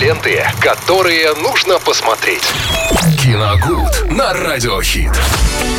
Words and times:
ленты, 0.00 0.42
которые 0.60 1.34
нужно 1.34 1.78
посмотреть. 1.78 2.42
Киногуд 3.22 4.10
на 4.10 4.32
Радиохит. 4.32 5.12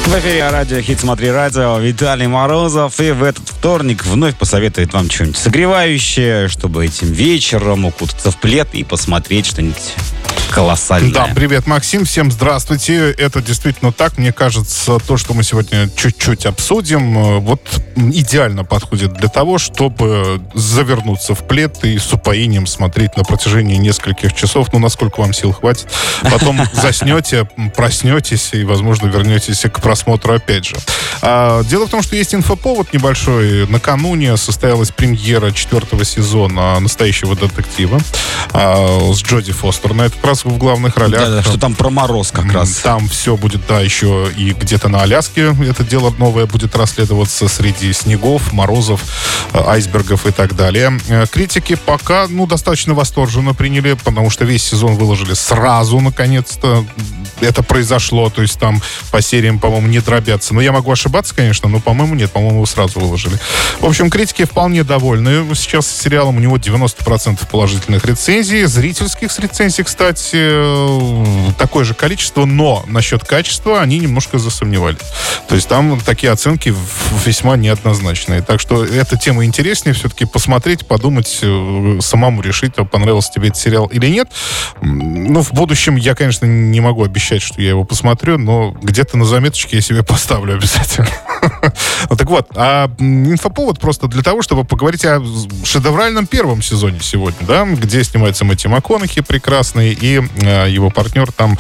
В 0.06 0.20
эфире 0.20 0.48
радио 0.50 0.80
«Хит 0.80 1.00
Смотри 1.00 1.32
радио» 1.32 1.80
Виталий 1.80 2.28
Морозов. 2.28 3.00
И 3.00 3.12
в 3.12 3.24
этот 3.24 3.50
вторник 3.50 4.06
вновь 4.06 4.36
посоветует 4.36 4.94
вам 4.94 5.10
что-нибудь 5.10 5.38
согревающее, 5.38 6.50
чтобы 6.50 6.86
этим 6.86 7.12
вечером 7.12 7.86
укутаться 7.86 8.30
в 8.30 8.38
плед 8.40 8.68
и 8.74 8.84
посмотреть 8.84 9.48
что-нибудь 9.48 9.96
колоссальное. 10.52 11.12
Да, 11.12 11.30
привет, 11.34 11.66
Максим, 11.66 12.06
всем 12.06 12.32
здравствуйте. 12.32 13.12
Это 13.12 13.42
действительно 13.42 13.92
так, 13.92 14.18
мне 14.18 14.32
кажется, 14.32 15.00
то, 15.00 15.18
что 15.18 15.34
мы 15.34 15.44
сегодня 15.44 15.90
чуть-чуть 15.96 16.46
обсудим, 16.46 17.18
э, 17.18 17.40
вот 17.40 17.62
идеально 17.96 18.64
подходит 18.64 19.14
для 19.14 19.30
того, 19.30 19.58
чтобы 19.58 20.42
завернуться 20.54 21.34
в 21.36 21.48
плед 21.48 21.84
и 21.84 21.98
с 21.98 22.12
упоением 22.14 22.68
смотреть 22.68 23.18
на 23.18 23.24
протяжении 23.24 23.78
нескольких 23.78 24.34
часов, 24.34 24.68
ну, 24.74 24.80
насколько 24.80 25.22
вам 25.22 25.34
сил 25.34 25.54
хватит. 25.54 25.88
Потом 26.24 26.62
заснете, 26.74 27.48
проснетесь 27.76 28.50
и, 28.54 28.64
возможно, 28.64 29.08
вернетесь 29.08 29.62
к 29.62 29.82
просмотру 29.82 30.34
опять 30.34 30.66
же. 30.66 30.76
А, 31.22 31.64
дело 31.64 31.88
в 31.88 31.90
том, 31.90 32.02
что 32.02 32.16
есть 32.16 32.36
инфоповод 32.36 32.94
небольшой. 32.94 33.68
Накануне 33.68 34.36
состоялась 34.38 34.92
премьера 34.92 35.52
четвертого 35.52 36.04
сезона 36.04 36.80
«Настоящего 36.80 37.36
детектива» 37.36 38.00
а, 38.52 39.14
с 39.14 39.22
Джоди 39.22 39.52
Фостер. 39.52 39.94
На 39.94 40.04
этот 40.04 40.24
раз 40.26 40.41
в 40.44 40.58
главных 40.58 40.98
ролях. 40.98 41.22
Да, 41.22 41.30
да, 41.30 41.44
что 41.44 41.60
там 41.60 41.76
про 41.76 41.90
мороз 41.90 42.32
как 42.32 42.52
раз. 42.52 42.76
Там 42.78 43.08
все 43.08 43.38
будет, 43.38 43.62
да, 43.68 43.80
еще 43.80 44.30
и 44.36 44.54
где-то 44.54 44.90
на 44.90 45.02
Аляске 45.02 45.56
это 45.62 45.84
дело 45.84 46.14
новое 46.18 46.46
будет 46.46 46.76
расследоваться 46.76 47.48
среди 47.48 47.92
снегов, 47.94 48.54
морозов, 48.54 49.02
э, 49.54 49.60
айсбергов 49.66 50.26
и 50.26 50.32
так 50.32 50.56
далее. 50.56 51.00
Э, 51.08 51.26
Критики 51.32 51.76
пока, 51.76 52.28
ну, 52.30 52.48
достаточно 52.48 52.94
восторженно 52.94 53.54
приняли, 53.54 53.94
потому 53.94 54.30
что 54.30 54.46
весь 54.46 54.64
сезон 54.64 54.96
выложили 54.96 55.34
сразу, 55.34 56.00
наконец-то. 56.00 56.86
Это 57.40 57.64
произошло, 57.64 58.30
то 58.30 58.42
есть 58.42 58.60
там 58.60 58.82
по 59.12 59.22
сериям, 59.22 59.60
по-моему, 59.60 59.88
не 59.88 60.00
дробятся. 60.00 60.54
Но 60.54 60.62
я 60.62 60.72
могу 60.72 60.92
ошибаться, 60.92 61.34
конечно, 61.36 61.70
но, 61.70 61.80
по-моему, 61.80 62.16
нет, 62.16 62.32
по-моему, 62.32 62.58
его 62.58 62.66
сразу 62.66 63.00
выложили. 63.00 63.38
В 63.80 63.86
общем, 63.86 64.10
критики 64.10 64.46
вполне 64.46 64.84
довольны. 64.84 65.44
Сейчас 65.56 65.88
с 65.88 66.02
сериалом 66.02 66.38
у 66.38 66.40
него 66.40 66.58
90% 66.58 67.40
положительных 67.50 68.06
рецензий. 68.06 68.66
Зрительских 68.66 69.38
рецензий, 69.40 69.84
кстати, 69.84 70.31
э, 70.34 71.54
такое 71.58 71.84
же 71.84 71.94
количество, 71.94 72.46
но 72.46 72.84
насчет 72.88 73.24
качества 73.24 73.82
они 73.82 74.00
немножко 74.00 74.40
засомневались. 74.40 75.00
То 75.48 75.56
есть 75.56 75.68
там 75.68 76.00
такие 76.00 76.32
оценки 76.32 76.74
весьма 77.26 77.58
неоднозначные. 77.58 78.42
Так 78.42 78.60
что 78.60 78.84
эта 78.86 79.18
тема 79.18 79.46
интереснее 79.46 79.94
все-таки 79.94 80.26
посмотреть, 80.26 80.86
подумать, 80.86 81.40
э, 81.42 82.00
самому 82.02 82.42
решить, 82.42 82.74
а 82.78 82.86
понравился 82.86 83.32
тебе 83.34 83.50
этот 83.50 83.62
сериал 83.62 83.88
или 83.88 84.08
нет. 84.08 84.30
Ну, 84.82 85.42
в 85.42 85.54
будущем 85.54 85.96
я, 85.96 86.16
конечно, 86.16 86.46
не 86.46 86.80
могу 86.80 87.04
обещать, 87.04 87.42
что 87.42 87.62
я 87.62 87.70
его 87.70 87.84
посмотрю, 87.84 88.38
но 88.38 88.72
где-то 88.82 89.18
на 89.18 89.26
заметочке 89.26 89.78
я 89.78 89.82
себе 89.82 90.04
поставлю 90.04 90.56
обязательно. 90.56 91.10
Так 92.10 92.30
вот, 92.30 92.48
а 92.56 92.92
инфоповод 93.00 93.80
просто 93.80 94.08
для 94.08 94.22
того, 94.22 94.42
чтобы 94.42 94.64
поговорить 94.64 95.06
о 95.06 95.24
шедевральном 95.64 96.28
первом 96.28 96.62
сезоне 96.62 97.00
сегодня, 97.02 97.46
да, 97.48 97.66
где 97.66 98.04
снимается 98.04 98.46
Мэтью 98.46 98.72
МакКонахи 98.72 99.22
прекрасный, 99.22 99.94
и 99.94 100.22
э, 100.42 100.70
его 100.70 100.90
партнер 100.90 101.32
там... 101.32 101.58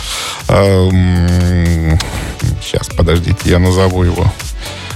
сейчас, 2.62 2.88
подождите, 2.96 3.50
я 3.50 3.60
назову 3.60 4.04
его. 4.04 4.32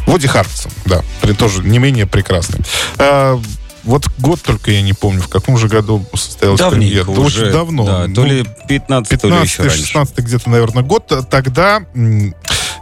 Вуди 0.06 0.28
Харрисон, 0.28 0.72
да, 0.86 1.02
при, 1.22 1.34
тоже 1.34 1.64
не 1.64 1.80
менее 1.80 2.06
прекрасный. 2.06 2.60
А, 2.98 3.40
вот 3.84 4.08
год 4.18 4.42
только 4.42 4.72
я 4.72 4.82
не 4.82 4.94
помню, 4.94 5.22
в 5.22 5.30
каком 5.30 5.58
же 5.58 5.68
году 5.68 6.04
состоялась 6.14 6.60
Давненько 6.60 7.06
премьера. 7.06 7.22
уже. 7.22 7.44
Очень 7.44 7.52
давно. 7.52 7.86
Да, 7.86 8.08
Ну, 8.08 8.16
то 8.16 8.26
ли 8.26 8.46
15, 8.68 9.22
то 9.22 9.28
ли 9.28 9.36
еще 9.44 9.64
раньше. 9.64 9.98
15-16 9.98 10.22
где-то, 10.22 10.50
наверное, 10.50 10.84
год. 10.84 11.12
Тогда 11.30 11.84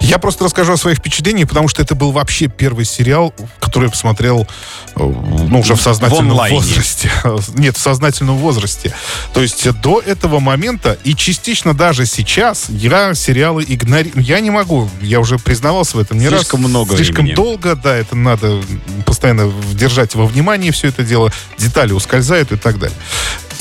я 0.04 0.20
просто 0.20 0.44
расскажу 0.44 0.74
о 0.74 0.78
своих 0.78 0.98
впечатлениях, 0.98 1.48
потому 1.48 1.68
что 1.68 1.82
это 1.82 1.96
был 1.96 2.12
вообще 2.12 2.48
первый 2.48 2.86
сериал, 2.86 3.34
который 3.60 3.86
я 3.86 3.92
посмотрел, 3.92 4.48
э, 4.96 5.00
ну, 5.00 5.60
уже 5.60 5.76
в 5.76 5.82
сознательном 5.82 6.32
онлайне. 6.32 6.58
возрасте. 6.58 7.10
Нет, 7.56 7.78
в 7.78 7.80
сознательном 7.80 8.38
возрасте. 8.38 8.94
То 9.34 9.42
есть 9.42 9.70
до 9.82 10.00
этого 10.00 10.40
момента 10.40 10.98
и 11.04 11.16
частично 11.16 11.74
даже 11.74 12.06
сейчас 12.06 12.66
я 12.70 13.14
сериалы 13.14 13.64
игнорирую. 13.68 14.24
Я 14.24 14.40
не 14.42 14.50
могу, 14.50 14.90
я 15.02 15.20
уже 15.20 15.38
признавался 15.40 15.98
в 15.98 16.00
этом 16.02 16.18
не 16.18 16.28
раз. 16.28 16.42
Слишком 16.42 16.62
много 16.62 16.96
Слишком 16.96 17.26
времени. 17.26 17.36
долго, 17.36 17.76
да, 17.76 17.96
это 17.96 18.16
надо 18.16 18.62
постоянно 19.06 19.52
держать 19.74 20.16
во 20.16 20.26
внимании 20.26 20.72
все 20.72 20.90
это 20.90 21.04
дело. 21.04 21.32
Детали 21.58 21.94
ускользают 21.94 22.52
и 22.52 22.58
так 22.58 22.78
далее. 22.78 22.98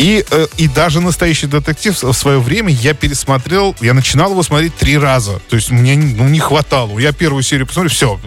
И, 0.02 0.24
э, 0.28 0.46
и 0.56 0.66
даже 0.66 1.00
«Настоящий 1.00 1.46
детектив» 1.46 1.96
в 2.02 2.12
свое 2.12 2.40
время 2.40 2.72
я 2.72 2.92
пересмотрел, 2.92 3.76
я 3.80 3.94
начинал 3.94 4.32
его 4.32 4.42
смотреть 4.42 4.74
три 4.74 4.98
раза. 4.98 5.40
То 5.48 5.54
есть 5.54 5.70
мне 5.70 5.96
ну, 5.96 6.28
не 6.28 6.40
хватало. 6.40 6.98
Я 6.98 7.12
первую 7.12 7.44
серию 7.44 7.68
посмотрел, 7.68 7.92
все, 7.92 8.20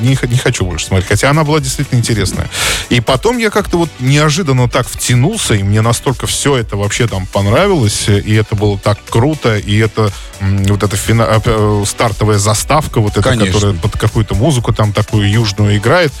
не, 0.00 0.18
не 0.28 0.36
хочу 0.36 0.66
больше 0.66 0.84
смотреть. 0.84 1.08
Хотя 1.08 1.30
она 1.30 1.44
была 1.44 1.60
действительно 1.60 1.98
интересная. 1.98 2.50
И 2.90 3.00
потом 3.00 3.38
я 3.38 3.48
как-то 3.48 3.78
вот 3.78 3.88
неожиданно 4.00 4.68
так 4.68 4.86
втянулся, 4.86 5.54
и 5.54 5.62
мне 5.62 5.80
настолько 5.80 6.26
все 6.26 6.56
это 6.56 6.76
вообще 6.76 7.08
там 7.08 7.24
понравилось, 7.24 8.08
и 8.08 8.34
это 8.34 8.54
было 8.54 8.78
так 8.78 8.98
круто, 9.08 9.56
и 9.56 9.78
это 9.78 10.12
вот 10.40 10.82
эта 10.82 10.96
фина- 10.96 11.40
э, 11.42 11.84
стартовая 11.86 12.38
заставка, 12.38 13.00
вот 13.00 13.12
эта, 13.12 13.30
Конечно. 13.30 13.46
которая 13.46 13.74
под 13.74 13.98
какую-то 13.98 14.34
музыку 14.34 14.74
там 14.74 14.92
такую 14.92 15.30
южную 15.30 15.78
играет. 15.78 16.12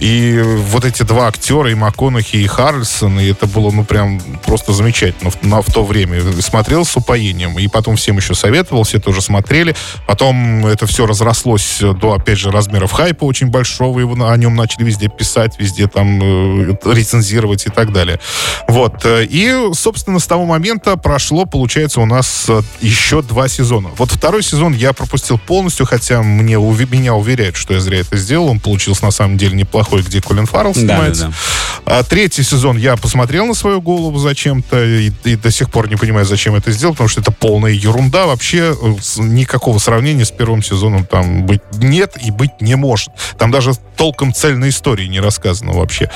И 0.00 0.38
вот 0.68 0.84
эти 0.84 1.02
два 1.02 1.28
актера, 1.28 1.70
и 1.70 1.74
МакКонахи, 1.74 2.36
и 2.36 2.46
Харрельсон, 2.46 3.18
и 3.20 3.30
это 3.30 3.46
было, 3.46 3.70
ну, 3.70 3.84
прям 3.84 4.20
просто 4.44 4.72
замечательно 4.72 5.30
в, 5.30 5.42
на, 5.42 5.62
в 5.62 5.66
то 5.72 5.84
время. 5.84 6.20
Смотрел 6.40 6.84
с 6.84 6.96
упоением. 6.96 7.58
И 7.58 7.68
потом 7.68 7.96
всем 7.96 8.16
еще 8.16 8.34
советовал, 8.34 8.84
все 8.84 8.98
тоже 9.00 9.20
смотрели. 9.20 9.74
Потом 10.06 10.66
это 10.66 10.86
все 10.86 11.06
разрослось 11.06 11.78
до, 11.80 12.14
опять 12.14 12.38
же, 12.38 12.50
размеров 12.50 12.92
хайпа 12.92 13.24
очень 13.24 13.48
большого. 13.48 14.00
Его, 14.00 14.14
о 14.28 14.36
нем 14.36 14.54
начали 14.56 14.84
везде 14.84 15.08
писать, 15.08 15.58
везде 15.58 15.86
там 15.86 16.20
э, 16.22 16.76
рецензировать 16.84 17.66
и 17.66 17.70
так 17.70 17.92
далее. 17.92 18.20
Вот. 18.68 19.04
э, 19.04 19.24
И, 19.28 19.54
собственно, 19.74 20.18
с 20.18 20.26
того 20.26 20.44
момента 20.46 20.96
прошло, 20.96 21.44
получается, 21.46 22.00
у 22.00 22.06
нас 22.06 22.46
э, 22.48 22.62
еще 22.80 23.22
два 23.22 23.48
сезона. 23.48 23.90
Вот 23.96 24.10
второй 24.10 24.42
сезон 24.42 24.72
я 24.74 24.92
пропустил 24.92 25.38
полностью, 25.38 25.86
хотя 25.86 26.22
мне, 26.22 26.56
меня 26.56 27.14
уверяют, 27.14 27.56
что 27.56 27.74
я 27.74 27.80
зря 27.80 28.00
это 28.00 28.16
сделал. 28.16 28.48
Он 28.48 28.60
получился 28.60 29.04
на 29.04 29.10
самом 29.10 29.36
деле 29.36 29.56
неплохой, 29.56 30.02
где 30.02 30.20
Колин 30.20 30.46
Фаррелл 30.46 30.72
Да, 30.74 30.80
снимается. 30.80 31.24
да, 31.24 31.32
да. 31.86 31.98
А 31.98 32.02
третий 32.02 32.42
сезон 32.42 32.76
я 32.76 32.96
посмотрел 32.96 33.46
на 33.46 33.54
свою 33.54 33.80
голову 33.80 34.18
зачем-то 34.24 34.84
и, 34.84 35.12
и 35.24 35.36
до 35.36 35.50
сих 35.50 35.70
пор 35.70 35.88
не 35.88 35.96
понимаю, 35.96 36.26
зачем 36.26 36.54
это 36.54 36.72
сделал, 36.72 36.94
потому 36.94 37.08
что 37.08 37.20
это 37.20 37.30
полная 37.30 37.70
ерунда. 37.70 38.26
Вообще 38.26 38.74
э, 38.74 38.94
никакого 39.18 39.78
сравнения 39.78 40.24
с 40.24 40.30
первым 40.30 40.62
сезоном 40.62 41.06
там 41.06 41.46
быть 41.46 41.62
нет 41.78 42.16
и 42.20 42.30
быть 42.30 42.60
не 42.60 42.74
может. 42.74 43.10
Там 43.38 43.50
даже 43.50 43.72
толком 43.96 44.34
цельной 44.34 44.70
истории 44.70 45.06
не 45.06 45.20
рассказано 45.20 45.72
вообще. 45.72 46.10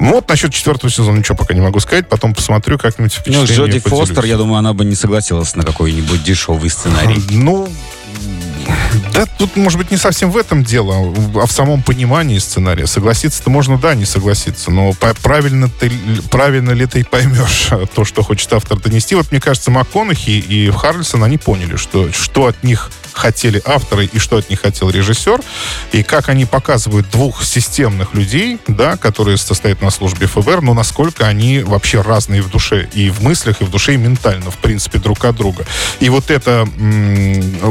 Ну 0.00 0.12
вот 0.12 0.28
насчет 0.28 0.54
четвертого 0.54 0.90
сезона 0.90 1.18
ничего 1.18 1.36
пока 1.36 1.54
не 1.54 1.60
могу 1.60 1.80
сказать. 1.80 2.08
Потом 2.08 2.34
посмотрю 2.34 2.78
как-нибудь 2.78 3.14
Ну, 3.16 3.20
впечатление 3.20 3.56
Джоди 3.56 3.80
поделюсь. 3.80 4.08
Фостер, 4.08 4.24
я 4.24 4.36
думаю, 4.36 4.58
она 4.58 4.72
бы 4.72 4.84
не 4.84 4.94
согласилась 4.94 5.54
на 5.56 5.64
какой-нибудь 5.64 6.22
дешевый 6.22 6.70
сценарий. 6.70 7.22
Ну, 7.30 7.68
да, 9.12 9.26
тут, 9.26 9.56
может 9.56 9.78
быть, 9.78 9.90
не 9.90 9.96
совсем 9.96 10.30
в 10.30 10.36
этом 10.36 10.64
дело, 10.64 11.14
а 11.36 11.46
в 11.46 11.52
самом 11.52 11.82
понимании 11.82 12.38
сценария. 12.38 12.86
Согласиться-то 12.86 13.50
можно, 13.50 13.78
да, 13.78 13.94
не 13.94 14.04
согласиться, 14.04 14.70
но 14.70 14.92
правильно, 15.22 15.68
ты, 15.68 15.90
правильно 16.30 16.70
ли 16.70 16.86
ты 16.86 17.04
поймешь 17.04 17.70
то, 17.94 18.04
что 18.04 18.22
хочет 18.22 18.52
автор 18.52 18.78
донести. 18.78 19.14
Вот, 19.14 19.30
мне 19.30 19.40
кажется, 19.40 19.70
МакКонахи 19.70 20.30
и 20.30 20.70
Харрельсон, 20.70 21.24
они 21.24 21.38
поняли, 21.38 21.76
что, 21.76 22.10
что 22.12 22.46
от 22.46 22.62
них 22.62 22.90
хотели 23.12 23.62
авторы 23.64 24.06
и 24.06 24.18
что 24.18 24.36
от 24.38 24.50
них 24.50 24.60
хотел 24.62 24.90
режиссер, 24.90 25.40
и 25.92 26.02
как 26.02 26.28
они 26.28 26.44
показывают 26.44 27.10
двух 27.10 27.44
системных 27.44 28.14
людей, 28.14 28.58
да, 28.68 28.96
которые 28.96 29.36
состоят 29.36 29.82
на 29.82 29.90
службе 29.90 30.26
ФБР, 30.26 30.62
но 30.62 30.74
насколько 30.74 31.26
они 31.26 31.60
вообще 31.60 32.00
разные 32.00 32.42
в 32.42 32.50
душе, 32.50 32.88
и 32.94 33.10
в 33.10 33.22
мыслях, 33.22 33.60
и 33.60 33.64
в 33.64 33.70
душе, 33.70 33.94
и 33.94 33.96
ментально, 33.96 34.50
в 34.50 34.56
принципе, 34.58 34.98
друг 34.98 35.24
от 35.24 35.36
друга. 35.36 35.64
И 36.00 36.08
вот 36.08 36.30
это 36.30 36.66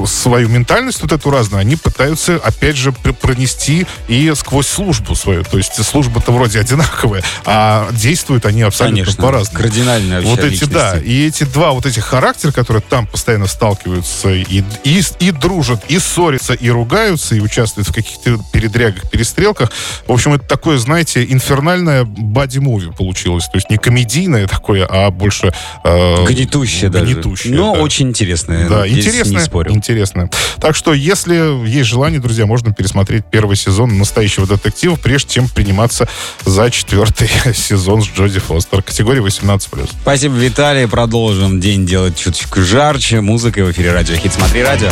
свою 0.06 0.50
ментальность, 0.50 1.02
вот 1.02 1.12
эту 1.12 1.30
разную, 1.30 1.62
они 1.62 1.76
пытаются, 1.76 2.36
опять 2.36 2.76
же, 2.78 2.92
пр- 2.92 3.14
пронести 3.14 3.86
и 4.08 4.32
сквозь 4.36 4.68
службу 4.68 5.16
свою. 5.16 5.44
То 5.44 5.58
есть 5.58 5.84
служба-то 5.84 6.32
вроде 6.32 6.60
одинаковая, 6.60 7.24
а 7.46 7.90
действуют 7.92 8.46
они 8.46 8.62
абсолютно 8.62 9.04
Конечно, 9.04 9.24
по-разному. 9.24 9.60
кардинально 9.64 10.22
Вот 10.22 10.40
эти, 10.40 10.64
да, 10.66 10.96
личности. 10.96 11.08
и 11.10 11.28
эти 11.28 11.44
два 11.46 11.72
вот 11.72 11.86
этих 11.86 12.06
характера, 12.06 12.52
которые 12.52 12.82
там 12.82 13.08
постоянно 13.08 13.48
сталкиваются, 13.48 14.30
и, 14.30 14.64
и 14.84 15.02
и 15.20 15.32
дружат, 15.42 15.84
и 15.90 16.00
ссорятся, 16.00 16.54
и 16.54 16.70
ругаются, 16.70 17.36
и 17.36 17.40
участвуют 17.40 17.90
в 17.90 17.94
каких-то 17.94 18.40
передрягах, 18.54 19.10
перестрелках. 19.10 19.72
В 20.08 20.12
общем, 20.12 20.34
это 20.34 20.46
такое, 20.46 20.78
знаете, 20.78 21.24
инфернальное 21.24 22.04
бади-муви 22.06 22.96
получилось. 22.96 23.46
То 23.46 23.58
есть 23.58 23.70
не 23.70 23.78
комедийное 23.78 24.48
такое, 24.48 24.86
а 24.86 25.10
больше... 25.12 25.54
Э, 25.84 26.26
гнетущее 26.26 26.90
даже. 26.90 27.14
Гнетущее, 27.14 27.56
Но 27.56 27.74
да. 27.74 27.82
очень 27.82 28.10
интересное. 28.10 28.70
Да, 28.70 28.88
интересное. 28.88 29.46
Интересное. 29.70 30.30
Так 30.60 30.76
что, 30.76 30.94
если 30.94 31.68
есть 31.68 31.90
желание, 31.90 32.20
друзья, 32.20 32.46
можно 32.46 32.74
пересмотреть 32.74 33.26
первый 33.26 33.56
сезон 33.56 33.98
настоящего 33.98 34.46
детектива, 34.46 34.96
прежде 34.96 35.34
чем 35.34 35.50
приниматься 35.50 36.08
за 36.46 36.70
четвертый 36.70 37.30
сезон 37.54 38.04
с 38.04 38.08
Джоди 38.08 38.40
Фостер. 38.40 38.84
Категория 38.84 39.22
18+. 39.22 39.90
Спасибо, 40.02 40.36
Виталий. 40.36 40.88
Продолжим 40.88 41.60
день 41.60 41.86
делать 41.86 42.18
чуточку 42.18 42.62
жарче. 42.62 43.22
Музыка 43.22 43.64
в 43.64 43.72
эфире 43.72 43.92
Радио 43.94 44.16
Хит. 44.16 44.34
Смотри 44.34 44.64
радио. 44.64 44.92